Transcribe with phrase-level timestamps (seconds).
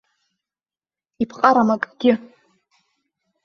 [1.23, 2.13] Иԥҟарам акгьы.